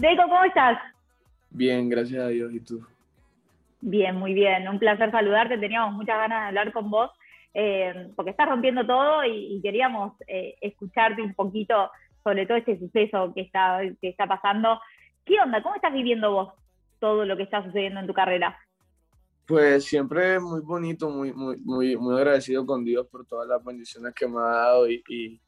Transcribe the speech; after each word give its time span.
Deco, 0.00 0.22
¿cómo 0.22 0.44
estás? 0.44 0.78
Bien, 1.50 1.88
gracias 1.90 2.22
a 2.22 2.28
Dios. 2.28 2.52
¿Y 2.54 2.60
tú? 2.60 2.80
Bien, 3.82 4.16
muy 4.16 4.32
bien. 4.32 4.66
Un 4.66 4.78
placer 4.78 5.10
saludarte. 5.10 5.58
Teníamos 5.58 5.92
muchas 5.92 6.16
ganas 6.16 6.40
de 6.40 6.48
hablar 6.48 6.72
con 6.72 6.90
vos 6.90 7.10
eh, 7.52 8.10
porque 8.16 8.30
estás 8.30 8.48
rompiendo 8.48 8.86
todo 8.86 9.24
y, 9.24 9.60
queríamos 9.60 10.14
eh, 10.26 10.54
escucharte 10.60 11.20
un 11.20 11.34
poquito 11.34 11.90
sobre 12.24 12.46
todo 12.46 12.56
este 12.56 12.78
suceso 12.78 13.32
que 13.34 13.42
está, 13.42 13.80
que 14.00 14.08
está 14.08 14.26
pasando. 14.26 14.80
¿Qué 15.24 15.38
onda? 15.38 15.62
¿Cómo 15.62 15.74
estás 15.74 15.92
viviendo 15.92 16.32
vos 16.32 16.54
todo 16.98 17.26
lo 17.26 17.36
que 17.36 17.42
está 17.42 17.62
sucediendo 17.62 18.00
en 18.00 18.06
tu 18.06 18.14
carrera? 18.14 18.58
Pues 19.46 19.84
siempre 19.84 20.40
muy 20.40 20.60
bonito, 20.60 21.10
muy, 21.10 21.32
muy, 21.32 21.56
muy, 21.58 21.96
muy 21.96 22.16
agradecido 22.16 22.64
con 22.64 22.84
Dios 22.84 23.06
por 23.08 23.26
todas 23.26 23.48
las 23.48 23.62
bendiciones 23.62 24.14
que 24.14 24.28
me 24.28 24.38
ha 24.38 24.50
dado 24.50 24.88
y, 24.88 25.02
y, 25.08 25.40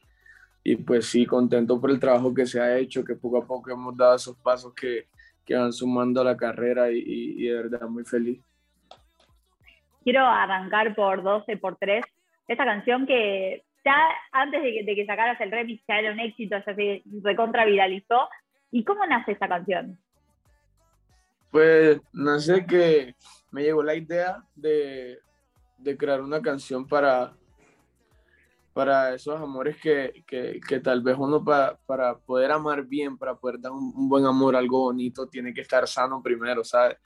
pues 0.77 1.07
sí, 1.07 1.27
contento 1.27 1.81
por 1.81 1.91
el 1.91 1.99
trabajo 1.99 2.33
que 2.33 2.47
se 2.47 2.61
ha 2.61 2.79
hecho, 2.79 3.05
que 3.05 3.17
poco 3.17 3.39
a 3.39 3.47
poco 3.47 3.71
hemos 3.71 3.97
dado 3.97 4.15
esos 4.15 4.37
pasos 4.37 4.73
que, 4.75 5.09
que 5.45 5.57
van 5.57 5.73
sumando 5.73 6.21
a 6.21 6.25
la 6.25 6.37
carrera 6.37 6.91
y, 6.91 7.03
y, 7.05 7.47
de 7.47 7.55
verdad 7.55 7.89
muy 7.89 8.05
feliz. 8.05 8.41
Quiero 10.05 10.25
arrancar 10.25 10.95
por 10.95 11.23
12 11.23 11.57
por 11.57 11.77
3, 11.77 12.05
esta 12.49 12.65
canción 12.65 13.07
que 13.07 13.65
ya 13.85 13.97
antes 14.31 14.63
de 14.63 14.73
que, 14.73 14.85
de 14.85 14.95
que 14.95 15.07
sacaras 15.07 15.41
el 15.41 15.51
remix 15.51 15.83
ya 15.89 15.99
era 15.99 16.13
un 16.13 16.21
éxito, 16.21 16.57
ya 16.57 16.75
se 16.75 17.03
recontra 17.23 17.65
viralizó. 17.65 18.29
¿Y 18.71 18.85
cómo 18.85 19.05
nace 19.07 19.33
esta 19.33 19.49
canción? 19.49 19.99
Pues 21.51 22.01
nace 22.13 22.65
que 22.65 23.15
me 23.51 23.63
llegó 23.63 23.83
la 23.83 23.95
idea 23.95 24.43
de, 24.55 25.19
de 25.79 25.97
crear 25.97 26.23
una 26.23 26.41
canción 26.41 26.87
para, 26.87 27.35
para 28.73 29.15
esos 29.15 29.41
amores 29.41 29.77
que, 29.77 30.25
que, 30.27 30.61
que 30.67 30.81
tal 30.81 31.03
vez 31.03 31.17
uno 31.19 31.45
para, 31.45 31.77
para 31.87 32.17
poder 32.19 32.51
amar 32.51 32.85
bien, 32.85 33.19
para 33.19 33.35
poder 33.35 33.61
dar 33.61 33.73
un, 33.73 34.09
buen 34.09 34.25
amor, 34.25 34.57
algo 34.57 34.81
bonito, 34.85 35.29
tiene 35.29 35.53
que 35.53 35.61
estar 35.61 35.87
sano 35.87 36.23
primero, 36.23 36.65
¿sabes? 36.65 36.97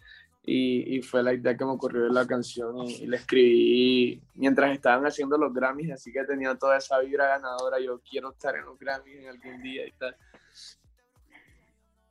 Y, 0.45 0.97
y, 0.97 1.03
fue 1.03 1.25
la 1.25 1.35
idea 1.35 1.57
que 1.57 1.65
me 1.65 1.73
ocurrió 1.73 2.05
de 2.05 2.13
la 2.13 2.25
canción 2.25 2.87
y, 2.87 3.07
la 3.07 3.17
escribí 3.17 4.23
mientras 4.35 4.71
estaban 4.71 5.05
haciendo 5.05 5.37
los 5.37 5.53
Grammys, 5.53 5.91
así 5.91 6.13
que 6.13 6.23
tenía 6.23 6.55
toda 6.55 6.77
esa 6.77 7.01
vibra 7.01 7.27
ganadora, 7.27 7.81
yo 7.81 8.01
quiero 8.09 8.31
estar 8.31 8.55
en 8.55 8.65
los 8.65 8.79
Grammys 8.79 9.19
en 9.19 9.29
algún 9.29 9.61
día 9.61 9.87
y 9.87 9.93
tal. 9.93 10.17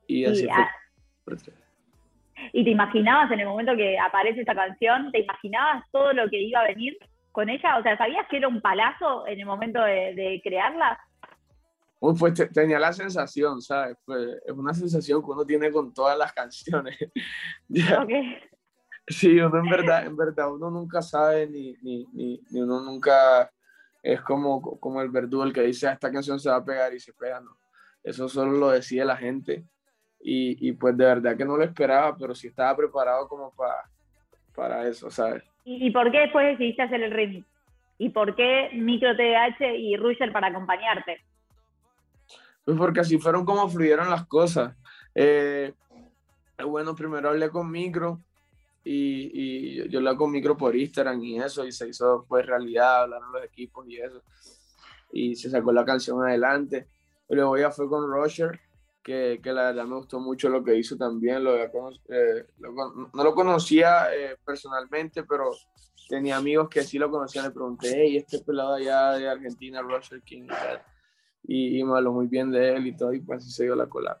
Y 0.06 0.24
así 0.26 0.46
fue. 1.24 1.36
¿Y 2.52 2.62
te 2.62 2.70
imaginabas 2.70 3.30
en 3.30 3.40
el 3.40 3.46
momento 3.46 3.74
que 3.74 3.98
aparece 3.98 4.40
esta 4.40 4.54
canción, 4.54 5.10
te 5.12 5.20
imaginabas 5.20 5.84
todo 5.90 6.12
lo 6.12 6.28
que 6.28 6.42
iba 6.42 6.60
a 6.60 6.68
venir 6.68 6.98
con 7.36 7.50
ella? 7.50 7.76
O 7.76 7.82
sea, 7.82 7.98
¿sabías 7.98 8.26
que 8.30 8.38
era 8.38 8.48
un 8.48 8.62
palazo 8.62 9.26
en 9.26 9.38
el 9.38 9.44
momento 9.44 9.78
de, 9.82 10.40
crearla? 10.42 10.98
pues 12.00 12.32
tenía 12.54 12.78
la 12.78 12.94
sensación, 12.94 13.60
¿sabes? 13.60 13.98
Pues, 14.06 14.38
es 14.46 14.52
una 14.52 14.72
sensación 14.72 15.20
que 15.20 15.30
uno 15.32 15.44
tiene 15.44 15.70
con 15.70 15.92
todas 15.92 16.16
las 16.16 16.32
canciones. 16.32 16.96
Sí, 19.08 19.38
uno 19.38 19.60
en 19.60 19.70
verdad, 19.70 20.04
en 20.04 20.16
verdad, 20.16 20.52
uno 20.52 20.68
nunca 20.68 21.00
sabe 21.00 21.46
ni, 21.46 21.76
ni, 21.80 22.04
ni, 22.12 22.60
uno 22.60 22.80
nunca 22.80 23.48
es 24.02 24.20
como, 24.22 24.60
como 24.80 25.00
el 25.00 25.10
verdugo 25.10 25.44
el 25.44 25.52
que 25.52 25.60
dice, 25.60 25.86
ah, 25.86 25.92
esta 25.92 26.10
canción 26.10 26.40
se 26.40 26.50
va 26.50 26.56
a 26.56 26.64
pegar 26.64 26.92
y 26.92 26.98
se 26.98 27.12
pega, 27.12 27.38
no. 27.38 27.56
Eso 28.02 28.28
solo 28.28 28.50
lo 28.50 28.70
decide 28.70 29.04
la 29.04 29.16
gente 29.16 29.64
y, 30.18 30.72
pues 30.72 30.96
de 30.96 31.04
verdad 31.04 31.36
que 31.36 31.44
no 31.44 31.56
lo 31.56 31.62
esperaba, 31.62 32.16
pero 32.16 32.34
sí 32.34 32.48
estaba 32.48 32.76
preparado 32.76 33.28
como 33.28 33.54
para, 33.54 33.88
para 34.56 34.88
eso, 34.88 35.10
¿sabes? 35.10 35.44
¿Y, 35.64 35.90
por 35.90 36.10
qué 36.10 36.20
después 36.20 36.46
decidiste 36.46 36.82
hacer 36.82 37.02
el 37.02 37.10
remix? 37.10 37.46
¿Y 37.98 38.10
por 38.10 38.34
qué 38.34 38.70
Micro 38.72 39.14
TDH 39.16 39.76
y 39.76 39.96
Ruger 39.96 40.32
para 40.32 40.48
acompañarte? 40.48 41.20
Pues 42.64 42.76
porque 42.76 43.00
así 43.00 43.18
fueron 43.18 43.44
como 43.44 43.68
fluyeron 43.68 44.10
las 44.10 44.26
cosas. 44.26 44.74
Eh, 45.14 45.72
bueno, 46.64 46.94
primero 46.94 47.28
hablé 47.28 47.48
con 47.50 47.70
Micro 47.70 48.20
y, 48.84 49.30
y, 49.32 49.88
yo 49.88 49.98
hablé 49.98 50.16
con 50.16 50.30
Micro 50.30 50.56
por 50.56 50.74
Instagram 50.74 51.22
y 51.22 51.38
eso, 51.38 51.66
y 51.66 51.72
se 51.72 51.88
hizo 51.88 52.24
pues 52.28 52.46
realidad, 52.46 53.02
hablaron 53.02 53.32
los 53.32 53.44
equipos 53.44 53.86
y 53.88 53.98
eso. 53.98 54.22
Y 55.12 55.36
se 55.36 55.50
sacó 55.50 55.72
la 55.72 55.84
canción 55.84 56.22
adelante. 56.22 56.86
Luego 57.28 57.56
ya 57.56 57.70
fue 57.70 57.88
con 57.88 58.08
Roger 58.10 58.60
que, 59.06 59.38
que, 59.40 59.52
la 59.52 59.66
verdad 59.66 59.84
me 59.84 59.94
gustó 59.94 60.18
mucho 60.18 60.48
lo 60.48 60.64
que 60.64 60.74
hizo 60.74 60.96
también. 60.96 61.44
Lo, 61.44 61.56
eh, 61.56 62.44
no 62.58 63.22
lo 63.24 63.34
conocía 63.36 64.12
eh, 64.12 64.36
personalmente, 64.44 65.22
pero 65.22 65.52
tenía 66.08 66.36
amigos 66.36 66.68
que 66.68 66.82
sí 66.82 66.98
lo 66.98 67.08
conocían. 67.08 67.44
Le 67.44 67.52
pregunté, 67.52 67.92
hey, 67.94 68.16
este 68.16 68.40
pelado 68.40 68.74
allá 68.74 69.12
de 69.12 69.28
Argentina, 69.28 69.80
Russell 69.80 70.22
King, 70.22 70.48
y, 71.44 71.78
y, 71.78 71.84
me 71.84 71.96
habló 71.96 72.14
muy 72.14 72.26
bien 72.26 72.50
de 72.50 72.74
él 72.74 72.88
y 72.88 72.96
todo, 72.96 73.12
y 73.12 73.20
pues 73.20 73.42
así 73.42 73.52
se 73.52 73.62
dio 73.62 73.76
la 73.76 73.86
cola. 73.86 74.18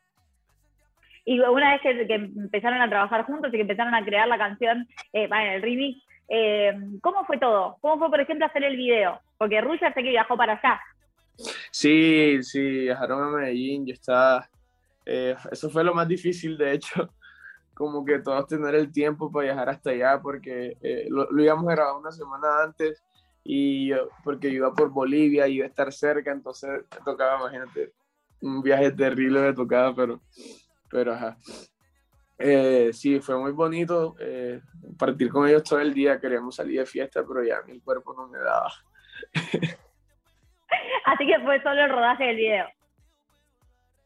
Y 1.24 1.40
una 1.40 1.72
vez 1.72 1.80
que, 1.82 2.06
que, 2.06 2.14
empezaron 2.14 2.80
a 2.80 2.88
trabajar 2.88 3.24
juntos 3.24 3.48
y 3.52 3.56
que 3.56 3.62
empezaron 3.62 3.92
a 3.92 4.04
crear 4.04 4.28
la 4.28 4.38
canción, 4.38 4.86
eh, 5.12 5.24
en 5.24 5.52
el 5.52 5.62
remix, 5.62 6.00
eh, 6.28 6.72
¿cómo 7.02 7.24
fue 7.24 7.38
todo? 7.38 7.76
¿Cómo 7.80 7.98
fue, 7.98 8.08
por 8.08 8.20
ejemplo, 8.20 8.46
hacer 8.46 8.62
el 8.62 8.76
video? 8.76 9.20
Porque 9.36 9.60
Rusia 9.60 9.92
sé 9.92 10.04
que 10.04 10.10
viajó 10.10 10.36
para 10.36 10.52
allá. 10.52 10.80
Sí, 11.72 12.40
sí, 12.44 12.60
viajaron 12.60 13.24
a 13.24 13.36
Medellín, 13.36 13.84
yo 13.84 13.92
estaba 13.92 14.48
eh, 15.06 15.36
eso 15.50 15.70
fue 15.70 15.84
lo 15.84 15.94
más 15.94 16.08
difícil, 16.08 16.58
de 16.58 16.72
hecho, 16.72 17.14
como 17.74 18.04
que 18.04 18.18
todos 18.18 18.46
tener 18.46 18.74
el 18.74 18.92
tiempo 18.92 19.30
para 19.30 19.44
viajar 19.44 19.68
hasta 19.70 19.90
allá, 19.90 20.20
porque 20.20 20.76
eh, 20.82 21.06
lo, 21.08 21.28
íbamos 21.42 21.68
a 21.68 21.74
grabar 21.74 21.96
una 21.96 22.10
semana 22.10 22.62
antes 22.62 23.02
y 23.44 23.92
porque 24.24 24.50
yo 24.50 24.56
iba 24.56 24.74
por 24.74 24.90
Bolivia 24.90 25.46
y 25.46 25.54
iba 25.54 25.66
a 25.66 25.68
estar 25.68 25.92
cerca, 25.92 26.32
entonces 26.32 26.68
me 26.90 27.04
tocaba, 27.04 27.38
imagínate, 27.40 27.92
un 28.42 28.60
viaje 28.60 28.90
terrible 28.90 29.40
me 29.40 29.52
tocaba, 29.54 29.94
pero, 29.94 30.20
pero 30.90 31.14
ajá. 31.14 31.36
Eh, 32.38 32.90
sí, 32.92 33.20
fue 33.20 33.38
muy 33.38 33.52
bonito 33.52 34.14
partir 34.98 35.30
con 35.30 35.48
ellos 35.48 35.62
todo 35.62 35.78
el 35.80 35.94
día, 35.94 36.20
queríamos 36.20 36.56
salir 36.56 36.80
de 36.80 36.86
fiesta, 36.86 37.24
pero 37.26 37.44
ya 37.44 37.62
mi 37.62 37.80
cuerpo 37.80 38.14
no 38.14 38.26
me 38.28 38.38
daba. 38.38 38.72
Así 41.04 41.26
que 41.26 41.38
fue 41.40 41.62
solo 41.62 41.84
el 41.84 41.90
rodaje 41.90 42.24
del 42.24 42.36
video. 42.36 42.66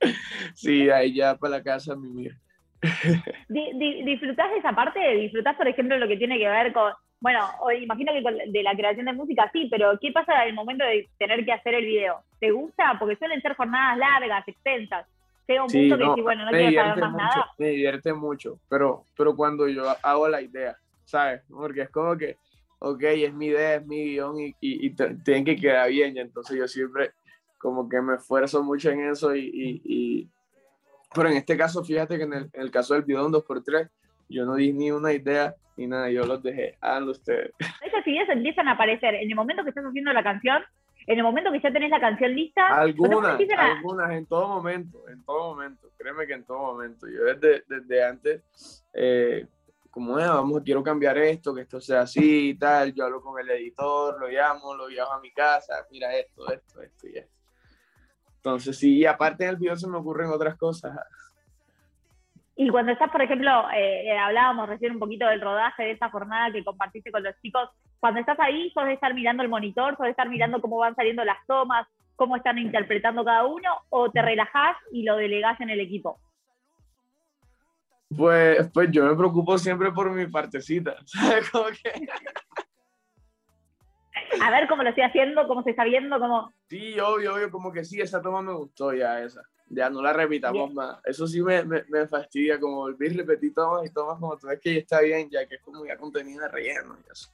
Sí, 0.54 0.90
ahí 0.90 1.14
ya 1.14 1.36
para 1.36 1.58
la 1.58 1.62
casa, 1.62 1.94
mi 1.94 2.08
mía. 2.08 2.36
¿Disfrutás 3.48 4.50
de 4.50 4.58
esa 4.58 4.72
parte? 4.72 5.00
¿Disfrutás, 5.16 5.56
por 5.56 5.68
ejemplo, 5.68 5.98
lo 5.98 6.08
que 6.08 6.16
tiene 6.16 6.38
que 6.38 6.48
ver 6.48 6.72
con, 6.72 6.92
bueno, 7.20 7.40
imagino 7.78 8.12
que 8.12 8.50
de 8.50 8.62
la 8.62 8.74
creación 8.74 9.06
de 9.06 9.12
música 9.12 9.50
sí, 9.52 9.68
pero 9.70 9.98
¿qué 10.00 10.10
pasa 10.12 10.42
en 10.42 10.50
el 10.50 10.54
momento 10.54 10.84
de 10.84 11.08
tener 11.18 11.44
que 11.44 11.52
hacer 11.52 11.74
el 11.74 11.84
video? 11.84 12.22
¿Te 12.38 12.50
gusta? 12.50 12.96
Porque 12.98 13.16
suelen 13.16 13.42
ser 13.42 13.54
jornadas 13.54 13.98
largas, 13.98 14.48
extensas. 14.48 15.06
Llega 15.46 15.64
un 15.64 15.70
punto 15.70 15.98
que 15.98 16.14
sí, 16.14 16.20
bueno, 16.22 16.44
no 16.44 16.50
quiero 16.52 16.72
saber 16.72 17.02
más 17.02 17.12
nada. 17.14 17.50
Me 17.58 17.68
divierte 17.68 18.12
mucho, 18.14 18.60
pero, 18.68 19.04
pero 19.16 19.34
cuando 19.36 19.68
yo 19.68 19.84
hago 20.02 20.28
la 20.28 20.40
idea, 20.40 20.76
¿sabes? 21.04 21.42
Porque 21.50 21.82
es 21.82 21.90
como 21.90 22.16
que, 22.16 22.36
ok, 22.78 23.02
es 23.02 23.34
mi 23.34 23.46
idea, 23.46 23.74
es 23.74 23.86
mi 23.86 24.12
guion 24.12 24.40
y, 24.40 24.54
y, 24.60 24.86
y 24.86 24.90
tienen 25.24 25.44
que 25.44 25.56
quedar 25.56 25.90
bien, 25.90 26.16
y 26.16 26.20
entonces 26.20 26.56
yo 26.56 26.68
siempre 26.68 27.10
como 27.60 27.88
que 27.88 28.00
me 28.00 28.14
esfuerzo 28.14 28.62
mucho 28.62 28.90
en 28.90 29.10
eso 29.10 29.36
y, 29.36 29.82
y, 29.84 30.28
pero 31.14 31.28
en 31.28 31.36
este 31.36 31.56
caso, 31.56 31.84
fíjate 31.84 32.16
que 32.16 32.24
en 32.24 32.50
el, 32.52 32.70
caso 32.70 32.94
del 32.94 33.02
bidón 33.02 33.32
2x3, 33.32 33.88
yo 34.30 34.46
no 34.46 34.54
di 34.54 34.72
ni 34.72 34.90
una 34.90 35.12
idea 35.12 35.54
ni 35.76 35.86
nada, 35.86 36.10
yo 36.10 36.24
los 36.24 36.42
dejé, 36.42 36.78
háganlo 36.80 37.12
ustedes. 37.12 37.52
Esas 37.58 38.06
ideas 38.06 38.28
empiezan 38.30 38.66
a 38.66 38.72
aparecer 38.72 39.14
en 39.14 39.28
el 39.28 39.34
momento 39.34 39.62
que 39.62 39.70
estás 39.70 39.84
haciendo 39.84 40.12
la 40.12 40.22
canción, 40.22 40.62
en 41.06 41.18
el 41.18 41.22
momento 41.22 41.52
que 41.52 41.60
ya 41.60 41.70
tenés 41.70 41.90
la 41.90 42.00
canción 42.00 42.34
lista. 42.34 42.66
Algunas, 42.68 43.38
algunas, 43.58 44.10
en 44.12 44.26
todo 44.26 44.48
momento, 44.48 45.08
en 45.08 45.22
todo 45.24 45.54
momento, 45.54 45.90
créeme 45.98 46.26
que 46.26 46.34
en 46.34 46.44
todo 46.44 46.58
momento. 46.58 47.08
Yo 47.08 47.24
desde, 47.24 47.64
desde 47.68 48.04
antes, 48.04 48.84
eh, 48.94 49.46
como 49.90 50.18
es, 50.18 50.28
vamos, 50.28 50.62
quiero 50.64 50.82
cambiar 50.82 51.18
esto, 51.18 51.54
que 51.54 51.62
esto 51.62 51.78
sea 51.80 52.02
así 52.02 52.50
y 52.50 52.54
tal, 52.54 52.94
yo 52.94 53.04
hablo 53.04 53.20
con 53.20 53.38
el 53.38 53.50
editor, 53.50 54.18
lo 54.18 54.28
llamo, 54.28 54.74
lo 54.74 54.88
llamo 54.88 55.12
a 55.12 55.20
mi 55.20 55.30
casa, 55.32 55.86
mira 55.90 56.14
esto, 56.16 56.50
esto, 56.50 56.80
esto 56.80 57.08
y 57.08 57.18
esto. 57.18 57.39
Entonces, 58.40 58.78
sí, 58.78 59.04
aparte 59.04 59.44
del 59.44 59.56
video 59.56 59.76
se 59.76 59.86
me 59.86 59.98
ocurren 59.98 60.30
otras 60.30 60.56
cosas. 60.56 60.98
Y 62.56 62.70
cuando 62.70 62.92
estás, 62.92 63.10
por 63.10 63.20
ejemplo, 63.20 63.50
eh, 63.74 64.16
hablábamos 64.18 64.66
recién 64.66 64.92
un 64.92 64.98
poquito 64.98 65.26
del 65.26 65.42
rodaje 65.42 65.82
de 65.82 65.90
esta 65.92 66.08
jornada 66.08 66.50
que 66.50 66.64
compartiste 66.64 67.12
con 67.12 67.22
los 67.22 67.38
chicos, 67.42 67.68
cuando 68.00 68.20
estás 68.20 68.40
ahí, 68.40 68.70
sos 68.72 68.86
de 68.86 68.94
estar 68.94 69.12
mirando 69.12 69.42
el 69.42 69.50
monitor, 69.50 69.94
sos 69.96 70.04
de 70.04 70.10
estar 70.10 70.28
mirando 70.28 70.62
cómo 70.62 70.78
van 70.78 70.96
saliendo 70.96 71.22
las 71.22 71.36
tomas, 71.46 71.86
cómo 72.16 72.36
están 72.36 72.58
interpretando 72.58 73.24
cada 73.24 73.44
uno, 73.44 73.68
o 73.90 74.10
te 74.10 74.22
relajás 74.22 74.76
y 74.90 75.02
lo 75.02 75.16
delegás 75.16 75.60
en 75.60 75.68
el 75.68 75.80
equipo? 75.80 76.18
Pues, 78.16 78.70
pues 78.72 78.90
yo 78.90 79.04
me 79.04 79.14
preocupo 79.14 79.58
siempre 79.58 79.92
por 79.92 80.10
mi 80.10 80.26
partecita, 80.26 80.96
¿sabes? 81.04 81.50
Como 81.50 81.66
que 81.66 82.08
a 84.40 84.50
ver 84.50 84.68
cómo 84.68 84.82
lo 84.82 84.88
estoy 84.88 85.04
haciendo, 85.04 85.46
cómo 85.46 85.62
se 85.62 85.70
está 85.70 85.84
viendo, 85.84 86.18
cómo... 86.18 86.52
Sí, 86.68 86.98
obvio, 86.98 87.34
obvio, 87.34 87.50
como 87.50 87.72
que 87.72 87.84
sí, 87.84 88.00
esa 88.00 88.22
toma 88.22 88.42
me 88.42 88.52
gustó 88.52 88.92
ya, 88.92 89.22
esa. 89.22 89.42
Ya 89.68 89.88
no 89.88 90.02
la 90.02 90.12
repitamos 90.12 90.74
más. 90.74 90.98
Eso 91.04 91.26
sí 91.28 91.40
me, 91.42 91.62
me, 91.64 91.84
me, 91.88 92.06
fastidia, 92.08 92.58
como 92.58 92.76
volver 92.76 93.12
a 93.12 93.16
repetir 93.18 93.54
tomas 93.54 93.88
y 93.88 93.92
tomas 93.92 94.18
como 94.18 94.36
tú 94.36 94.48
ves 94.48 94.58
que 94.60 94.74
ya 94.74 94.80
está 94.80 95.00
bien, 95.00 95.30
ya 95.30 95.46
que 95.46 95.56
es 95.56 95.62
como 95.62 95.86
ya 95.86 95.96
contenido 95.96 96.42
de 96.42 96.48
relleno 96.48 96.96
y 96.98 97.12
eso. 97.12 97.30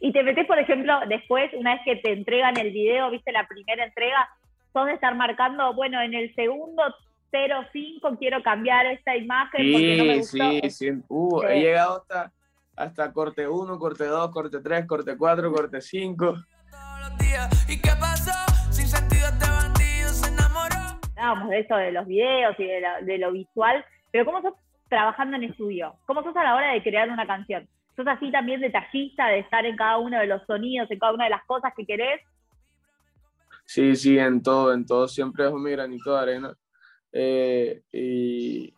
Y 0.00 0.12
te 0.12 0.22
metes, 0.22 0.46
por 0.46 0.58
ejemplo, 0.58 0.94
después, 1.08 1.50
una 1.54 1.74
vez 1.74 1.82
que 1.84 1.96
te 1.96 2.12
entregan 2.12 2.56
el 2.58 2.70
video, 2.70 3.10
viste 3.10 3.32
la 3.32 3.46
primera 3.46 3.84
entrega, 3.84 4.28
sos 4.72 4.86
de 4.86 4.92
estar 4.92 5.14
marcando, 5.14 5.72
bueno, 5.74 6.00
en 6.00 6.14
el 6.14 6.34
segundo 6.34 6.82
05, 7.30 8.16
quiero 8.18 8.42
cambiar 8.42 8.86
esta 8.86 9.16
imagen 9.16 9.72
porque 9.72 9.96
no 9.96 10.04
me 10.04 10.18
gustó. 10.18 10.50
Sí, 10.50 10.70
sí, 10.70 10.90
uh, 11.08 11.42
he 11.42 11.60
llegado 11.60 11.98
hasta, 11.98 12.32
hasta 12.78 13.12
corte 13.12 13.48
1, 13.48 13.78
corte 13.78 14.04
2, 14.06 14.30
corte 14.30 14.60
3, 14.60 14.86
corte 14.86 15.16
4, 15.16 15.52
corte 15.52 15.80
5. 15.80 16.34
¿Y 17.68 17.80
qué 17.80 17.90
pasó? 17.98 18.30
Sin 18.70 18.86
sentido 18.86 19.26
este 19.26 19.50
bandido 19.50 20.08
se 20.10 20.28
enamoró. 20.28 21.00
Hablábamos 21.16 21.50
de 21.50 21.60
eso, 21.60 21.76
de 21.76 21.92
los 21.92 22.06
videos 22.06 22.54
y 22.58 22.64
de, 22.64 22.82
de 23.02 23.18
lo 23.18 23.32
visual, 23.32 23.84
pero 24.12 24.24
¿cómo 24.24 24.40
sos 24.42 24.54
trabajando 24.88 25.36
en 25.36 25.44
estudio? 25.44 25.96
¿Cómo 26.06 26.22
sos 26.22 26.36
a 26.36 26.44
la 26.44 26.54
hora 26.54 26.72
de 26.72 26.82
crear 26.82 27.10
una 27.10 27.26
canción? 27.26 27.68
¿Sos 27.96 28.06
así 28.06 28.30
también 28.30 28.60
detallista, 28.60 29.26
de 29.26 29.40
estar 29.40 29.66
en 29.66 29.76
cada 29.76 29.98
uno 29.98 30.20
de 30.20 30.26
los 30.26 30.46
sonidos, 30.46 30.88
en 30.90 31.00
cada 31.00 31.12
una 31.12 31.24
de 31.24 31.30
las 31.30 31.44
cosas 31.46 31.72
que 31.76 31.84
querés? 31.84 32.20
Sí, 33.64 33.96
sí, 33.96 34.18
en 34.18 34.40
todo, 34.40 34.72
en 34.72 34.86
todo 34.86 35.08
siempre 35.08 35.46
es 35.46 35.52
mi 35.52 35.72
granito 35.72 36.14
de 36.14 36.20
arena. 36.20 36.54
Eh, 37.12 37.82
y, 37.92 38.72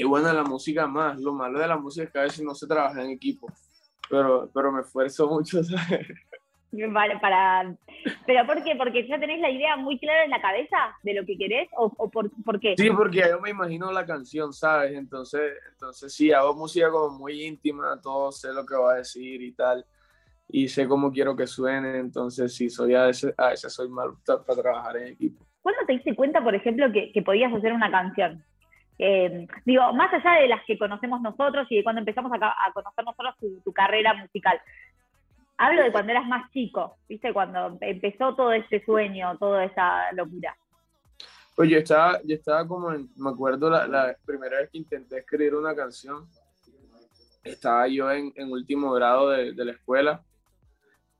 y, 0.00 0.04
bueno, 0.04 0.32
la 0.32 0.44
música 0.44 0.86
más. 0.86 1.18
Lo 1.20 1.32
malo 1.32 1.58
de 1.58 1.66
la 1.66 1.76
música 1.76 2.04
es 2.04 2.12
que 2.12 2.18
a 2.18 2.22
veces 2.22 2.44
no 2.44 2.54
se 2.54 2.66
trabaja 2.66 3.02
en 3.02 3.10
equipo, 3.10 3.46
pero, 4.08 4.50
pero 4.52 4.72
me 4.72 4.80
esfuerzo 4.80 5.28
mucho, 5.28 5.62
¿sabes? 5.64 6.06
Vale, 6.70 7.18
para... 7.18 7.74
¿Pero 8.26 8.46
por 8.46 8.62
qué? 8.62 8.76
¿Porque 8.76 9.08
ya 9.08 9.18
tenés 9.18 9.40
la 9.40 9.50
idea 9.50 9.76
muy 9.76 9.98
clara 9.98 10.24
en 10.24 10.30
la 10.30 10.40
cabeza 10.40 10.76
de 11.02 11.14
lo 11.14 11.24
que 11.24 11.36
querés? 11.38 11.68
¿O, 11.76 11.90
por, 12.10 12.30
por, 12.44 12.60
qué? 12.60 12.74
Sí, 12.76 12.90
porque 12.90 13.24
yo 13.28 13.40
me 13.40 13.50
imagino 13.50 13.90
la 13.90 14.04
canción, 14.04 14.52
¿sabes? 14.52 14.92
Entonces, 14.92 15.54
entonces 15.72 16.12
sí, 16.12 16.30
hago 16.30 16.54
música 16.54 16.90
como 16.90 17.18
muy 17.18 17.42
íntima, 17.42 17.98
todo 18.02 18.30
sé 18.30 18.52
lo 18.52 18.66
que 18.66 18.76
va 18.76 18.92
a 18.92 18.96
decir 18.96 19.42
y 19.42 19.52
tal 19.52 19.84
y 20.48 20.68
sé 20.68 20.88
cómo 20.88 21.12
quiero 21.12 21.36
que 21.36 21.46
suene, 21.46 21.98
entonces 21.98 22.54
sí, 22.54 22.70
soy 22.70 22.94
a 22.94 23.04
veces, 23.04 23.34
a 23.36 23.50
veces 23.50 23.72
soy 23.72 23.88
mal 23.88 24.12
para 24.24 24.62
trabajar 24.62 24.96
en 24.96 25.08
equipo. 25.08 25.44
¿Cuándo 25.60 25.82
te 25.86 25.92
diste 25.92 26.14
cuenta, 26.14 26.42
por 26.42 26.54
ejemplo, 26.54 26.90
que, 26.90 27.12
que 27.12 27.22
podías 27.22 27.52
hacer 27.52 27.72
una 27.72 27.90
canción? 27.90 28.42
Eh, 28.98 29.46
digo, 29.64 29.92
más 29.92 30.12
allá 30.12 30.40
de 30.40 30.48
las 30.48 30.64
que 30.64 30.76
conocemos 30.76 31.20
nosotros 31.20 31.66
y 31.70 31.76
de 31.76 31.84
cuando 31.84 32.00
empezamos 32.00 32.32
a, 32.32 32.46
a 32.46 32.72
conocer 32.72 33.04
nosotros 33.04 33.34
tu, 33.64 33.72
carrera 33.72 34.14
musical, 34.14 34.60
hablo 35.56 35.82
de 35.82 35.92
cuando 35.92 36.12
eras 36.12 36.26
más 36.26 36.50
chico, 36.50 36.96
¿viste? 37.08 37.32
Cuando 37.32 37.78
empezó 37.80 38.34
todo 38.34 38.52
este 38.52 38.84
sueño, 38.84 39.36
toda 39.38 39.64
esa 39.64 40.12
locura. 40.12 40.56
Pues 41.54 41.70
yo 41.70 41.78
estaba, 41.78 42.20
yo 42.24 42.34
estaba 42.34 42.66
como, 42.66 42.92
en, 42.92 43.08
me 43.16 43.30
acuerdo 43.30 43.70
la, 43.70 44.16
primera 44.24 44.58
vez 44.58 44.70
que 44.70 44.78
intenté 44.78 45.18
escribir 45.18 45.54
una 45.54 45.74
canción, 45.74 46.26
estaba 47.44 47.86
yo 47.88 48.10
en, 48.10 48.32
último 48.50 48.92
grado 48.92 49.30
de, 49.30 49.52
de 49.52 49.64
la 49.64 49.72
escuela 49.72 50.22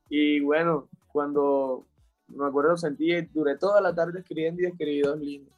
y 0.09 0.41
bueno, 0.41 0.89
cuando 1.13 1.87
me 2.29 2.47
acuerdo, 2.47 2.77
sentí, 2.77 3.11
duré 3.33 3.57
toda 3.57 3.81
la 3.81 3.95
tarde 3.95 4.21
escribiendo 4.21 4.63
y 4.63 4.67
escribí 4.67 5.01
dos 5.01 5.19
líneas. 5.19 5.58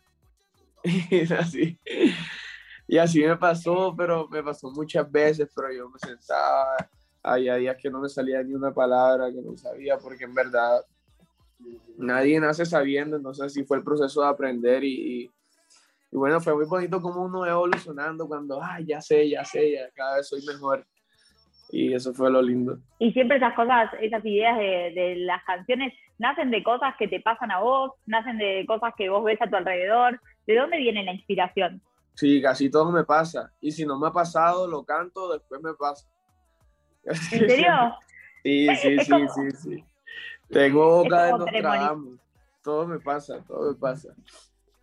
Y 1.10 1.32
así. 1.32 1.78
Y 2.88 2.98
así 2.98 3.22
me 3.22 3.36
pasó, 3.36 3.94
pero 3.96 4.26
me 4.28 4.42
pasó 4.42 4.70
muchas 4.70 5.10
veces, 5.10 5.48
pero 5.54 5.72
yo 5.72 5.88
me 5.88 5.98
sentaba, 5.98 6.76
había 7.22 7.54
días 7.54 7.76
que 7.80 7.88
no 7.88 8.00
me 8.00 8.08
salía 8.08 8.42
ni 8.42 8.52
una 8.52 8.72
palabra, 8.72 9.30
que 9.30 9.40
no 9.40 9.56
sabía, 9.56 9.96
porque 9.98 10.24
en 10.24 10.34
verdad 10.34 10.84
nadie 11.96 12.40
nace 12.40 12.64
sabiendo, 12.64 13.16
entonces 13.16 13.44
así 13.44 13.64
fue 13.64 13.76
el 13.76 13.84
proceso 13.84 14.22
de 14.22 14.28
aprender 14.28 14.82
y, 14.82 15.30
y, 16.10 16.16
bueno, 16.16 16.40
fue 16.40 16.54
muy 16.54 16.64
bonito 16.64 17.00
como 17.00 17.22
uno 17.22 17.46
evolucionando 17.46 18.26
cuando, 18.26 18.60
ay, 18.60 18.86
ya 18.86 19.00
sé, 19.00 19.28
ya 19.28 19.44
sé, 19.44 19.72
ya 19.72 19.88
cada 19.94 20.16
vez 20.16 20.28
soy 20.28 20.42
mejor 20.44 20.84
y 21.72 21.94
eso 21.94 22.12
fue 22.12 22.30
lo 22.30 22.42
lindo. 22.42 22.78
Y 22.98 23.12
siempre 23.12 23.36
esas 23.36 23.54
cosas, 23.54 23.90
esas 24.00 24.24
ideas 24.24 24.58
de, 24.58 24.92
de, 24.94 25.16
las 25.16 25.42
canciones, 25.44 25.94
nacen 26.18 26.50
de 26.50 26.62
cosas 26.62 26.94
que 26.98 27.08
te 27.08 27.20
pasan 27.20 27.50
a 27.50 27.60
vos, 27.60 27.92
nacen 28.06 28.38
de 28.38 28.64
cosas 28.66 28.92
que 28.96 29.08
vos 29.08 29.24
ves 29.24 29.40
a 29.40 29.48
tu 29.48 29.56
alrededor. 29.56 30.20
¿De 30.50 30.58
dónde 30.58 30.78
viene 30.78 31.04
la 31.04 31.12
inspiración? 31.12 31.80
Sí, 32.14 32.42
casi 32.42 32.68
todo 32.68 32.90
me 32.90 33.04
pasa. 33.04 33.52
Y 33.60 33.70
si 33.70 33.86
no 33.86 33.96
me 33.96 34.08
ha 34.08 34.10
pasado, 34.10 34.66
lo 34.66 34.84
canto, 34.84 35.32
después 35.32 35.62
me 35.62 35.74
pasa. 35.74 36.08
¿En 37.04 37.14
serio? 37.14 37.72
sí, 38.42 38.66
sí, 38.74 38.98
sí, 38.98 39.14
sí, 39.34 39.50
sí. 39.52 39.84
Tengo 40.48 41.04
boca 41.04 41.26
de 41.26 41.30
Nostradamus. 41.32 42.18
Todo 42.64 42.88
me 42.88 42.98
pasa, 42.98 43.44
todo 43.46 43.72
me 43.72 43.78
pasa. 43.78 44.08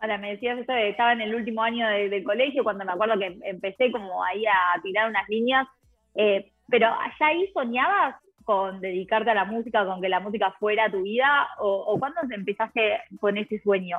Ahora, 0.00 0.16
me 0.16 0.30
decías 0.30 0.58
eso 0.58 0.72
estaba 0.72 1.12
en 1.12 1.20
el 1.20 1.34
último 1.34 1.62
año 1.62 1.86
del 1.86 2.08
de 2.08 2.24
colegio, 2.24 2.64
cuando 2.64 2.86
me 2.86 2.92
acuerdo 2.92 3.18
que 3.18 3.38
empecé 3.44 3.92
como 3.92 4.24
ahí 4.24 4.46
a 4.46 4.80
tirar 4.82 5.10
unas 5.10 5.28
líneas. 5.28 5.68
Eh, 6.14 6.50
pero 6.70 6.86
¿allá 6.86 7.26
ahí 7.26 7.46
soñabas 7.52 8.16
con 8.44 8.80
dedicarte 8.80 9.30
a 9.32 9.34
la 9.34 9.44
música, 9.44 9.84
con 9.84 10.00
que 10.00 10.08
la 10.08 10.20
música 10.20 10.50
fuera 10.58 10.90
tu 10.90 11.02
vida? 11.02 11.46
¿O, 11.58 11.68
o 11.68 11.98
cuándo 11.98 12.22
empezaste 12.30 13.00
con 13.20 13.36
ese 13.36 13.60
sueño? 13.60 13.98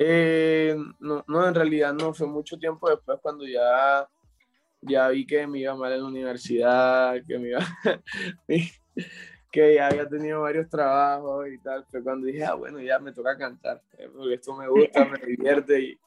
Eh, 0.00 0.76
no, 1.00 1.24
no, 1.26 1.48
en 1.48 1.54
realidad 1.56 1.92
no, 1.92 2.14
fue 2.14 2.28
mucho 2.28 2.56
tiempo 2.56 2.88
después 2.88 3.18
cuando 3.20 3.44
ya, 3.44 4.08
ya 4.80 5.08
vi 5.08 5.26
que 5.26 5.44
me 5.48 5.58
iba 5.58 5.74
mal 5.74 5.92
en 5.92 6.02
la 6.02 6.06
universidad, 6.06 7.16
que 7.26 7.36
me 7.36 7.48
iba, 7.48 7.58
que 9.50 9.74
ya 9.74 9.88
había 9.88 10.08
tenido 10.08 10.42
varios 10.42 10.68
trabajos 10.68 11.48
y 11.48 11.58
tal, 11.58 11.84
fue 11.90 12.00
cuando 12.00 12.28
dije, 12.28 12.44
ah, 12.44 12.54
bueno, 12.54 12.80
ya 12.80 13.00
me 13.00 13.12
toca 13.12 13.36
cantar, 13.36 13.82
eh, 13.98 14.08
porque 14.14 14.34
esto 14.34 14.54
me 14.54 14.68
gusta, 14.68 15.04
me 15.04 15.18
divierte 15.26 15.80
y, 15.80 15.98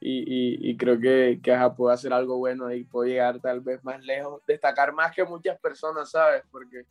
y, 0.00 0.70
y, 0.70 0.76
creo 0.76 1.00
que, 1.00 1.40
que 1.42 1.70
puedo 1.76 1.92
hacer 1.92 2.12
algo 2.12 2.38
bueno 2.38 2.72
y 2.72 2.84
puedo 2.84 3.08
llegar 3.08 3.40
tal 3.40 3.60
vez 3.62 3.82
más 3.82 4.00
lejos, 4.00 4.40
destacar 4.46 4.92
más 4.92 5.12
que 5.12 5.24
muchas 5.24 5.58
personas, 5.58 6.12
¿sabes? 6.12 6.44
Porque 6.52 6.84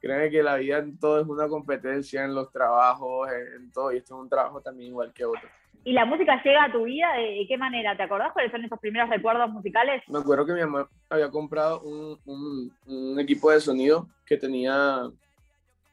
creen 0.00 0.32
que 0.32 0.42
la 0.42 0.56
vida 0.56 0.78
en 0.78 0.98
todo 0.98 1.20
es 1.20 1.28
una 1.28 1.46
competencia, 1.46 2.24
en 2.24 2.34
los 2.34 2.50
trabajos, 2.50 3.28
en, 3.30 3.70
todo, 3.70 3.92
y 3.92 3.98
esto 3.98 4.16
es 4.16 4.20
un 4.20 4.28
trabajo 4.28 4.60
también 4.60 4.90
igual 4.90 5.12
que 5.12 5.24
otro. 5.24 5.48
¿Y 5.84 5.92
la 5.92 6.04
música 6.04 6.40
llega 6.42 6.64
a 6.64 6.72
tu 6.72 6.84
vida? 6.84 7.12
¿De 7.14 7.44
qué 7.48 7.56
manera? 7.58 7.96
¿Te 7.96 8.04
acordás 8.04 8.32
cuáles 8.32 8.52
son 8.52 8.64
esos 8.64 8.78
primeros 8.78 9.10
recuerdos 9.10 9.50
musicales? 9.50 10.02
Me 10.08 10.20
acuerdo 10.20 10.46
que 10.46 10.52
mi 10.52 10.60
mamá 10.60 10.88
había 11.10 11.30
comprado 11.30 11.80
un, 11.80 12.18
un, 12.24 12.72
un 12.86 13.20
equipo 13.20 13.50
de 13.50 13.60
sonido 13.60 14.08
que 14.24 14.36
tenía, 14.36 15.10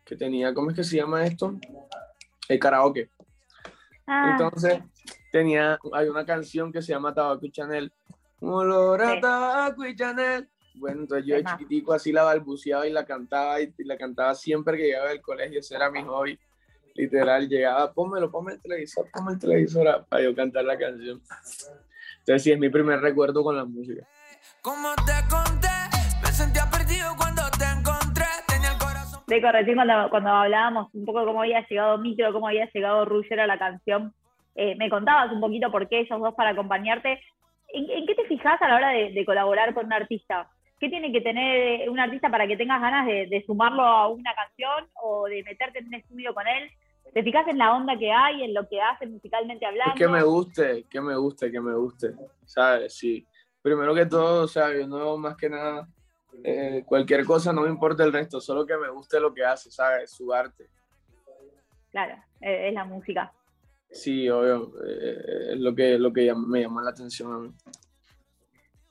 que 0.06 0.16
tenía, 0.16 0.54
¿cómo 0.54 0.70
es 0.70 0.76
que 0.76 0.84
se 0.84 0.98
llama 0.98 1.26
esto? 1.26 1.56
El 2.48 2.60
karaoke. 2.60 3.10
Ah. 4.06 4.32
Entonces, 4.32 4.80
tenía, 5.32 5.80
hay 5.94 6.08
una 6.08 6.26
canción 6.26 6.72
que 6.72 6.82
se 6.82 6.94
llama 6.94 7.14
Tabaco 7.14 7.46
y 7.46 7.52
Chanel. 7.52 7.92
Olor 8.42 9.02
a 9.02 9.20
tabaco 9.20 9.86
y 9.86 9.96
Chanel. 9.96 10.48
Bueno, 10.76 11.02
entonces 11.02 11.26
yo 11.26 11.36
de 11.36 11.44
chiquitico 11.44 11.94
así 11.94 12.12
la 12.12 12.24
balbuceaba 12.24 12.88
y 12.88 12.92
la 12.92 13.06
cantaba 13.06 13.60
y, 13.62 13.74
la 13.80 13.98
cantaba 13.98 14.34
siempre 14.34 14.78
que 14.78 14.84
llegaba 14.84 15.10
del 15.10 15.22
colegio, 15.22 15.60
ese 15.60 15.76
era 15.76 15.92
mi 15.92 16.02
hobby. 16.04 16.40
Literal, 17.00 17.48
llegaba, 17.48 17.94
pónmelo, 17.94 18.30
ponme 18.30 18.52
el 18.54 18.62
televisor, 18.62 19.10
ponme 19.10 19.32
el 19.32 19.40
televisor 19.40 20.06
para 20.10 20.22
yo 20.22 20.36
cantar 20.36 20.66
la 20.66 20.78
canción. 20.78 21.22
Entonces 22.20 22.44
sí, 22.44 22.52
es 22.52 22.60
mi 22.60 22.68
primer 22.68 23.00
recuerdo 23.00 23.42
con 23.42 23.56
la 23.56 23.64
música. 23.64 24.06
Como 24.62 24.90
te 24.96 25.14
conté, 25.30 25.70
me 26.22 26.28
sentía 26.28 26.70
perdido 26.70 27.16
cuando 27.16 27.44
te 27.58 27.64
encontré, 27.64 28.26
tenía 28.50 28.74
el 28.74 28.78
corazón... 28.78 29.22
De 29.28 29.42
corregir 29.42 29.76
cuando, 29.76 30.10
cuando 30.10 30.30
hablábamos 30.30 30.94
un 30.94 31.06
poco 31.06 31.24
cómo 31.24 31.40
había 31.42 31.66
llegado 31.70 31.98
Micro, 32.00 32.34
cómo 32.34 32.50
había 32.50 32.70
llegado 32.70 33.06
Ruger 33.06 33.40
a 33.40 33.48
la 33.48 33.58
canción, 33.58 34.14
eh, 34.56 34.76
me 34.76 34.90
contabas 34.90 35.32
un 35.32 35.40
poquito 35.40 35.72
por 35.72 35.88
qué 35.88 36.02
ellos 36.02 36.20
dos 36.20 36.36
para 36.36 36.50
acompañarte. 36.50 37.22
¿En, 37.70 38.06
qué 38.06 38.14
te 38.14 38.26
fijas 38.26 38.62
a 38.62 38.68
la 38.68 38.76
hora 38.76 38.90
de, 38.90 39.24
colaborar 39.26 39.74
con 39.74 39.86
un 39.86 39.94
artista? 39.94 40.50
¿Qué 40.82 40.90
tiene 40.90 41.14
que 41.14 41.22
tener 41.22 41.90
un 41.90 41.98
artista 41.98 42.30
para 42.30 42.46
que 42.46 42.58
tengas 42.58 42.82
ganas 42.82 43.08
de, 43.08 43.44
sumarlo 43.46 43.84
a 43.84 44.10
una 44.10 44.34
canción 44.34 44.86
o 45.02 45.28
de 45.28 45.44
meterte 45.44 45.80
en 45.80 45.88
un 45.88 45.94
estudio 45.94 46.34
con 46.34 46.46
él? 46.46 46.70
¿Te 47.14 47.24
fijas 47.24 47.48
en 47.48 47.58
la 47.58 47.76
onda 47.76 47.98
que 47.98 48.12
hay, 48.12 48.44
en 48.44 48.54
lo 48.54 48.68
que 48.68 48.82
hace 48.82 49.08
musicalmente 49.08 49.66
hablando? 49.66 49.96
que 49.96 50.08
me 50.08 50.24
guste, 50.24 50.86
que 50.90 51.02
me 51.02 51.16
guste, 51.16 51.52
que 51.52 51.60
me 51.60 51.76
guste, 51.76 52.14
¿sabes? 52.46 52.96
Sí. 52.96 53.26
Primero 53.62 53.94
que 53.94 54.06
todo, 54.06 54.44
o 54.44 54.48
sea, 54.48 54.74
yo 54.74 54.88
no 54.88 55.18
más 55.18 55.36
que 55.36 55.50
nada, 55.50 55.88
eh, 56.44 56.84
cualquier 56.86 57.26
cosa 57.26 57.52
no 57.52 57.62
me 57.62 57.70
importa 57.70 58.04
el 58.04 58.14
resto, 58.14 58.40
solo 58.40 58.66
que 58.66 58.78
me 58.78 58.90
guste 58.90 59.20
lo 59.20 59.34
que 59.34 59.44
hace, 59.44 59.72
¿sabes? 59.72 60.12
Su 60.12 60.34
arte. 60.34 60.68
Claro, 61.92 62.16
eh, 62.42 62.70
es 62.70 62.74
la 62.74 62.86
música. 62.86 63.32
Sí, 63.90 64.30
obvio, 64.30 64.72
eh, 64.88 65.54
es 65.54 65.60
lo 65.60 65.74
que, 65.74 65.98
lo 65.98 66.14
que 66.14 66.34
me 66.34 66.62
llamó 66.62 66.82
la 66.82 66.92
atención 66.92 67.34
a 67.34 67.38
mí. 67.40 67.52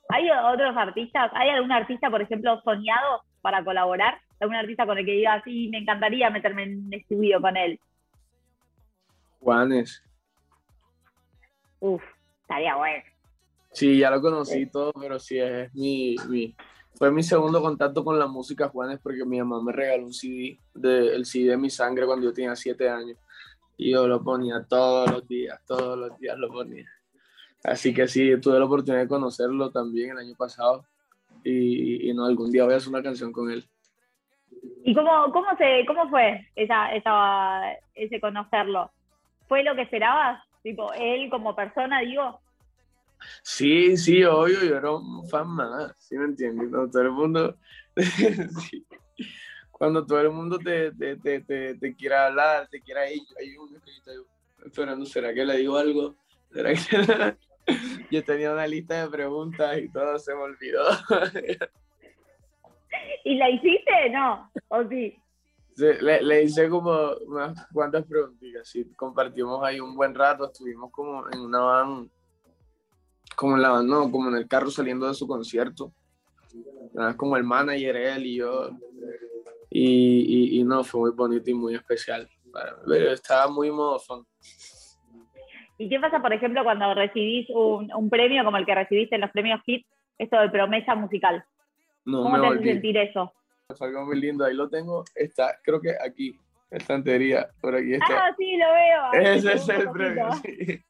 ¿Hay 0.09 0.27
otros 0.29 0.75
artistas? 0.75 1.31
¿Hay 1.33 1.49
algún 1.49 1.71
artista, 1.71 2.09
por 2.09 2.21
ejemplo, 2.21 2.59
soñado 2.63 3.23
para 3.41 3.63
colaborar? 3.63 4.19
¿Algún 4.39 4.55
artista 4.55 4.85
con 4.85 4.97
el 4.97 5.05
que 5.05 5.11
diga, 5.11 5.41
sí, 5.43 5.69
me 5.69 5.79
encantaría 5.79 6.29
meterme 6.29 6.63
en 6.63 6.91
estudio 6.91 7.39
con 7.39 7.55
él? 7.55 7.79
Juanes. 9.39 10.03
Uf, 11.79 12.03
estaría 12.41 12.75
bueno. 12.75 13.03
Sí, 13.71 13.99
ya 13.99 14.09
lo 14.09 14.21
conocí 14.21 14.65
todo, 14.65 14.91
pero 14.93 15.19
sí, 15.19 15.39
es 15.39 15.73
mi, 15.73 16.15
mi, 16.27 16.55
fue 16.95 17.11
mi 17.11 17.23
segundo 17.23 17.61
contacto 17.61 18.03
con 18.03 18.19
la 18.19 18.27
música 18.27 18.67
Juanes 18.67 18.99
porque 19.01 19.23
mi 19.23 19.39
mamá 19.39 19.61
me 19.61 19.71
regaló 19.71 20.05
un 20.05 20.13
CD, 20.13 20.59
de, 20.73 21.15
el 21.15 21.25
CD 21.25 21.51
de 21.51 21.57
mi 21.57 21.69
sangre 21.69 22.05
cuando 22.05 22.25
yo 22.25 22.33
tenía 22.33 22.55
siete 22.55 22.89
años 22.89 23.17
y 23.77 23.91
yo 23.91 24.07
lo 24.07 24.21
ponía 24.21 24.65
todos 24.67 25.09
los 25.09 25.27
días, 25.27 25.57
todos 25.65 25.97
los 25.97 26.19
días 26.19 26.37
lo 26.37 26.49
ponía. 26.49 26.85
Así 27.63 27.93
que 27.93 28.07
sí, 28.07 28.39
tuve 28.41 28.59
la 28.59 28.65
oportunidad 28.65 29.03
de 29.03 29.07
conocerlo 29.07 29.71
también 29.71 30.11
el 30.11 30.17
año 30.17 30.35
pasado 30.35 30.85
y, 31.43 32.11
no, 32.13 32.25
algún 32.25 32.51
día 32.51 32.65
voy 32.65 32.73
a 32.73 32.77
hacer 32.77 32.89
una 32.89 33.03
canción 33.03 33.31
con 33.31 33.49
él. 33.49 33.63
¿Y 34.83 34.93
cómo, 34.93 35.31
cómo, 35.31 35.47
se, 35.57 35.85
cómo 35.85 36.09
fue 36.09 36.45
esa, 36.55 36.93
esa, 36.93 37.61
ese 37.93 38.19
conocerlo? 38.19 38.91
¿Fue 39.49 39.63
lo 39.63 39.75
que 39.75 39.81
esperabas? 39.81 40.41
Tipo, 40.61 40.93
él 40.93 41.29
como 41.29 41.55
persona, 41.55 42.01
digo. 42.01 42.39
Sí, 43.41 43.97
sí, 43.97 44.23
obvio, 44.23 44.63
yo 44.63 44.77
era 44.77 44.91
un 44.91 45.27
fan 45.27 45.47
más, 45.47 45.93
¿sí 45.97 46.17
me 46.17 46.25
entiendes? 46.25 46.69
Cuando 46.69 46.91
todo 46.91 47.01
el 47.01 47.11
mundo, 47.11 47.57
cuando 49.71 50.05
todo 50.05 50.21
el 50.21 50.29
mundo 50.29 50.59
te, 50.59 50.91
te, 50.93 51.17
te, 51.17 51.75
te, 51.75 51.95
quiera 51.95 52.27
hablar, 52.27 52.67
te 52.69 52.79
quiera 52.79 53.11
ir, 53.11 53.23
hay 53.39 53.57
uno 53.57 53.77
que 53.83 53.91
estoy 53.91 54.23
esperando, 54.65 55.05
¿será 55.05 55.33
que 55.33 55.43
le 55.43 55.57
digo 55.57 55.77
algo? 55.77 56.15
¿Será 56.53 56.73
que 56.73 57.35
yo 58.11 58.23
tenía 58.23 58.53
una 58.53 58.67
lista 58.67 59.03
de 59.03 59.09
preguntas 59.09 59.77
y 59.79 59.91
todo 59.91 60.17
se 60.19 60.33
me 60.33 60.41
olvidó? 60.41 60.85
¿Y 63.25 63.35
la 63.35 63.49
hiciste? 63.49 64.09
No, 64.11 64.49
¿o 64.69 64.87
sí? 64.87 65.19
Le, 65.79 66.21
le, 66.21 66.43
hice 66.43 66.69
como 66.69 66.91
unas 67.27 67.67
cuantas 67.73 68.05
preguntas, 68.05 68.67
sí, 68.67 68.85
compartimos 68.95 69.63
ahí 69.63 69.79
un 69.79 69.95
buen 69.95 70.13
rato, 70.13 70.45
estuvimos 70.45 70.91
como 70.91 71.23
en 71.31 71.39
una 71.39 71.59
van, 71.59 72.11
como 73.35 73.55
en 73.55 73.61
la 73.61 73.69
van, 73.69 73.87
no, 73.87 74.11
como 74.11 74.29
en 74.29 74.35
el 74.35 74.47
carro 74.47 74.69
saliendo 74.69 75.07
de 75.07 75.13
su 75.13 75.27
concierto, 75.27 75.91
como 77.17 77.37
el 77.37 77.43
manager, 77.43 77.95
él 77.95 78.25
y 78.25 78.35
yo, 78.37 78.69
y, 79.69 80.59
y, 80.59 80.63
no, 80.63 80.83
fue 80.83 81.01
muy 81.01 81.11
bonito 81.11 81.49
y 81.49 81.53
muy 81.53 81.75
especial, 81.75 82.27
pero 82.87 83.11
estaba 83.11 83.51
muy 83.51 83.71
modo. 83.71 83.99
¿Y 85.77 85.87
qué 85.87 85.99
pasa, 85.99 86.21
por 86.21 86.33
ejemplo, 86.33 86.63
cuando 86.63 86.93
recibís 86.93 87.47
un, 87.51 87.89
un 87.93 88.09
premio 88.09 88.43
como 88.43 88.57
el 88.57 88.65
que 88.65 88.75
recibiste 88.75 89.15
en 89.15 89.21
los 89.21 89.31
premios 89.31 89.61
HIT, 89.65 89.85
esto 90.17 90.37
de 90.39 90.49
promesa 90.49 90.95
musical? 90.95 91.45
No, 92.03 92.23
¿Cómo 92.23 92.41
te 92.41 92.47
hace 92.47 92.63
sentir 92.63 92.97
eso? 92.97 93.33
Es 93.69 93.79
algo 93.83 94.03
muy 94.03 94.19
lindo, 94.19 94.43
ahí 94.43 94.55
lo 94.55 94.67
tengo, 94.67 95.05
está, 95.13 95.59
creo 95.63 95.79
que 95.79 95.91
aquí, 96.03 96.35
estantería, 96.71 97.49
por 97.61 97.75
aquí 97.75 97.93
está. 97.93 98.25
Ah, 98.25 98.35
sí, 98.35 98.57
lo 98.57 98.65
veo. 98.73 99.35
Ese 99.35 99.53
es 99.53 99.69
el 99.69 99.91
premio, 99.91 100.31
sí. 100.43 100.83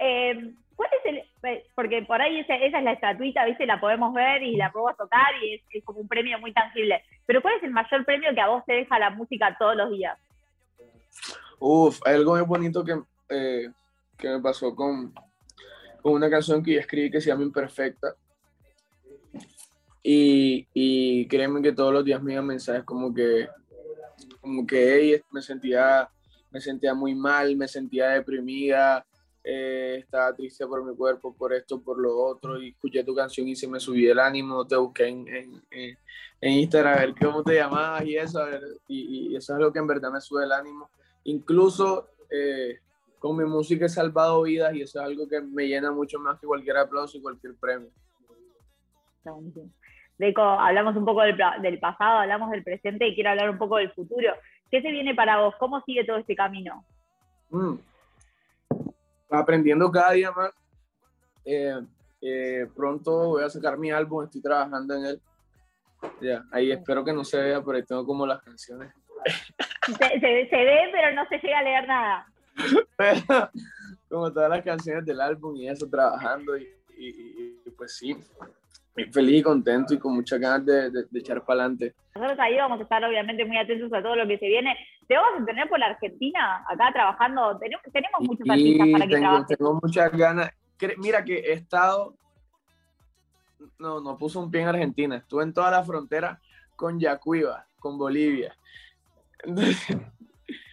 Eh, 0.00 0.54
¿Cuál 0.76 0.90
es 0.92 1.06
el, 1.06 1.18
eh, 1.42 1.66
porque 1.74 2.02
por 2.02 2.22
ahí 2.22 2.38
esa, 2.38 2.54
es 2.54 2.70
la 2.70 2.92
estatuita, 2.92 3.44
¿viste? 3.46 3.66
La 3.66 3.80
podemos 3.80 4.14
ver 4.14 4.44
y 4.44 4.54
la 4.54 4.70
podemos 4.70 4.96
tocar 4.96 5.34
y 5.42 5.54
es, 5.54 5.84
como 5.84 5.98
un 5.98 6.06
premio 6.06 6.38
muy 6.38 6.52
tangible. 6.52 7.02
Pero 7.26 7.42
¿cuál 7.42 7.56
es 7.56 7.64
el 7.64 7.72
mayor 7.72 8.04
premio 8.04 8.32
que 8.32 8.40
a 8.40 8.46
vos 8.46 8.64
te 8.64 8.74
deja 8.74 8.96
la 9.00 9.10
música 9.10 9.56
todos 9.58 9.74
los 9.74 9.90
días? 9.90 10.16
Uf, 11.58 11.98
hay 12.06 12.14
algo 12.14 12.36
muy 12.36 12.42
bonito 12.42 12.84
que, 12.84 12.96
eh, 13.28 13.68
que 14.16 14.28
me 14.28 14.40
pasó 14.40 14.72
con, 14.76 15.12
con 16.00 16.12
una 16.12 16.30
canción 16.30 16.62
que 16.62 16.74
yo 16.74 16.78
escribí 16.78 17.10
que 17.10 17.20
se 17.20 17.30
llama 17.30 17.42
Imperfecta. 17.42 18.14
Y, 20.10 21.28
créeme 21.28 21.60
que 21.60 21.72
todos 21.72 21.92
los 21.92 22.02
días 22.02 22.22
me 22.22 22.32
iban 22.32 22.46
mensajes 22.46 22.82
como 22.84 23.12
que, 23.12 23.46
como 24.40 24.66
que 24.66 25.22
me, 25.30 25.42
sentía, 25.42 26.08
me 26.50 26.62
sentía 26.62 26.94
muy 26.94 27.14
mal, 27.14 27.54
me 27.56 27.68
sentía 27.68 28.08
deprimida, 28.10 29.04
eh, 29.44 29.98
estaba 29.98 30.34
triste 30.34 30.66
por 30.66 30.82
mi 30.82 30.96
cuerpo, 30.96 31.34
por 31.36 31.52
esto, 31.52 31.82
por 31.82 31.98
lo 31.98 32.16
otro, 32.16 32.58
y 32.58 32.70
escuché 32.70 33.04
tu 33.04 33.14
canción 33.14 33.48
y 33.48 33.54
se 33.54 33.68
me 33.68 33.78
subió 33.78 34.12
el 34.12 34.18
ánimo, 34.18 34.66
te 34.66 34.76
busqué 34.76 35.08
en, 35.08 35.28
en, 35.28 35.98
en 36.40 36.52
Instagram 36.52 36.94
a 36.94 37.00
ver 37.00 37.14
cómo 37.20 37.42
te 37.42 37.56
llamabas 37.56 38.06
y 38.06 38.16
eso, 38.16 38.40
y, 38.86 39.32
y, 39.32 39.36
eso 39.36 39.52
es 39.52 39.60
lo 39.60 39.70
que 39.70 39.78
en 39.78 39.86
verdad 39.88 40.10
me 40.10 40.22
sube 40.22 40.44
el 40.44 40.52
ánimo. 40.52 40.88
Incluso 41.24 42.08
eh, 42.30 42.78
con 43.18 43.36
mi 43.36 43.44
música 43.44 43.84
he 43.84 43.90
salvado 43.90 44.40
vidas 44.40 44.74
y 44.74 44.80
eso 44.80 45.00
es 45.00 45.04
algo 45.04 45.28
que 45.28 45.42
me 45.42 45.66
llena 45.66 45.92
mucho 45.92 46.18
más 46.18 46.40
que 46.40 46.46
cualquier 46.46 46.78
aplauso 46.78 47.18
y 47.18 47.20
cualquier 47.20 47.54
premio. 47.56 47.90
Deco, 50.18 50.42
hablamos 50.42 50.96
un 50.96 51.04
poco 51.04 51.22
del, 51.22 51.78
pasado, 51.78 52.18
hablamos 52.18 52.50
del 52.50 52.64
presente 52.64 53.06
y 53.06 53.14
quiero 53.14 53.30
hablar 53.30 53.50
un 53.50 53.58
poco 53.58 53.76
del 53.76 53.92
futuro. 53.92 54.34
¿Qué 54.68 54.82
se 54.82 54.90
viene 54.90 55.14
para 55.14 55.40
vos? 55.40 55.54
¿Cómo 55.58 55.80
sigue 55.82 56.04
todo 56.04 56.16
este 56.16 56.34
camino? 56.34 56.84
Mm. 57.50 57.74
Aprendiendo 59.30 59.90
cada 59.92 60.12
día 60.12 60.32
más. 60.32 60.50
Eh, 61.44 61.80
eh, 62.20 62.66
pronto 62.74 63.28
voy 63.28 63.44
a 63.44 63.48
sacar 63.48 63.78
mi 63.78 63.92
álbum, 63.92 64.24
estoy 64.24 64.42
trabajando 64.42 64.94
en 64.94 65.04
él. 65.06 65.20
Ya, 66.20 66.44
ahí 66.50 66.72
espero 66.72 67.04
que 67.04 67.12
no 67.12 67.24
se 67.24 67.40
vea, 67.40 67.62
pero 67.62 67.76
ahí 67.76 67.84
tengo 67.84 68.04
como 68.04 68.26
las 68.26 68.42
canciones. 68.42 68.92
Se, 69.86 70.18
ve, 70.18 70.90
pero 70.92 71.14
no 71.14 71.26
se 71.28 71.38
llega 71.38 71.58
a 71.58 71.62
leer 71.62 71.86
nada. 71.86 72.26
como 74.08 74.32
todas 74.32 74.50
las 74.50 74.62
canciones 74.62 75.06
del 75.06 75.20
álbum 75.20 75.56
y 75.56 75.68
eso, 75.68 75.88
trabajando 75.88 76.56
y, 76.58 76.68
y 76.96 77.70
pues 77.70 77.96
sí, 77.96 78.16
feliz 79.12 79.40
y 79.40 79.42
contento 79.42 79.94
y 79.94 79.98
con 79.98 80.14
muchas 80.14 80.40
ganas 80.40 80.64
de, 80.66 80.90
de, 80.90 81.06
echar 81.14 81.44
para 81.44 81.60
adelante. 81.60 81.94
Nosotros 82.14 82.38
ahí 82.40 82.56
vamos 82.56 82.80
a 82.80 82.82
estar 82.82 83.04
obviamente 83.04 83.44
muy 83.44 83.56
atentos 83.56 83.92
a 83.92 84.02
todo 84.02 84.16
lo 84.16 84.26
que 84.26 84.38
se 84.38 84.46
viene. 84.46 84.76
Te 85.06 85.14
vamos 85.14 85.42
a 85.42 85.44
tener 85.44 85.68
por 85.68 85.78
la 85.78 85.86
Argentina 85.86 86.64
acá 86.68 86.92
trabajando. 86.92 87.58
Tenemos, 87.58 87.82
tenemos 87.92 88.20
muchos 88.20 88.48
artistas 88.48 88.88
para 88.92 89.06
que 89.06 89.14
tengo, 89.14 89.46
Tengo 89.46 89.80
muchas 89.82 90.12
ganas. 90.12 90.50
Mira 90.98 91.24
que 91.24 91.38
he 91.38 91.52
estado, 91.52 92.14
no, 93.78 94.00
no 94.00 94.16
puso 94.16 94.40
un 94.40 94.50
pie 94.50 94.62
en 94.62 94.68
Argentina. 94.68 95.16
Estuve 95.16 95.42
en 95.44 95.52
toda 95.52 95.70
la 95.70 95.82
frontera 95.82 96.40
con 96.76 97.00
Yacuiba, 97.00 97.66
con 97.78 97.98
Bolivia. 97.98 98.54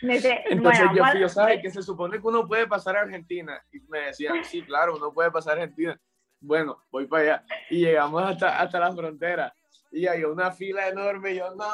Entonces, 0.02 0.84
yo 0.96 1.06
fui, 1.06 1.30
¿sabes? 1.30 1.62
Que 1.62 1.70
se 1.70 1.82
supone 1.82 2.20
que 2.20 2.28
uno 2.28 2.48
puede 2.48 2.68
pasar 2.68 2.96
a 2.98 3.02
Argentina. 3.02 3.62
Y 3.72 3.80
me 3.90 4.00
decían, 4.00 4.44
sí, 4.44 4.62
claro, 4.62 4.96
uno 4.96 5.12
puede 5.12 5.32
pasar 5.32 5.58
a 5.58 5.64
Argentina 5.64 6.00
bueno, 6.46 6.78
voy 6.92 7.08
para 7.08 7.24
allá. 7.24 7.44
Y 7.70 7.80
llegamos 7.86 8.24
hasta, 8.24 8.60
hasta 8.60 8.80
la 8.80 8.92
frontera. 8.94 9.54
Y 9.92 10.08
hay 10.08 10.24
una 10.24 10.52
fila 10.52 10.88
enorme. 10.88 11.32
Y 11.32 11.38
yo, 11.38 11.56
no. 11.56 11.66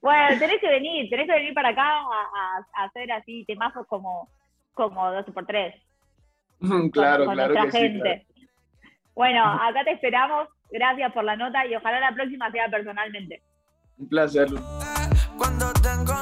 Bueno, 0.00 0.38
tenés 0.38 0.60
que 0.60 0.68
venir, 0.68 1.08
tenés 1.08 1.26
que 1.26 1.32
venir 1.32 1.54
para 1.54 1.70
acá 1.70 1.82
a, 1.82 2.84
hacer 2.84 3.10
así 3.12 3.44
temazos 3.46 3.86
como, 3.86 4.28
como 4.74 5.10
2 5.10 5.26
por 5.32 5.46
3 5.46 5.74
Claro, 6.92 7.24
claro. 7.26 7.54
Que 7.54 7.70
gente. 7.70 8.26
Bueno, 9.14 9.44
acá 9.62 9.84
te 9.84 9.92
esperamos. 9.92 10.48
Gracias 10.70 11.12
por 11.12 11.24
la 11.24 11.36
nota 11.36 11.64
y 11.66 11.74
ojalá 11.74 12.00
la 12.00 12.14
próxima 12.14 12.50
sea 12.50 12.68
personalmente. 12.68 13.42
Un 13.98 14.08
placer. 14.08 14.48
Cuando 15.38 15.72
tengo 15.74 16.14